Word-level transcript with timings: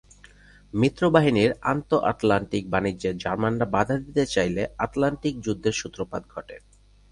মিত্রবাহিনীর 0.73 1.51
আন্তঃ-আটলান্টিক 1.63 2.63
বাণিজ্যে 2.69 3.09
জার্মানরা 3.23 3.65
বাধা 3.75 3.95
দিতে 3.97 4.23
চাইলে 4.25 4.61
আটলান্টিক 4.77 5.33
যুদ্ধের 5.45 5.75
সূত্রপাত 5.81 6.23
ঘটে। 6.29 6.55